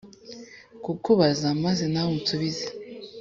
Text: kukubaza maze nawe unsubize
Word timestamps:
kukubaza 0.83 1.47
maze 1.63 1.83
nawe 1.93 2.09
unsubize 2.17 2.65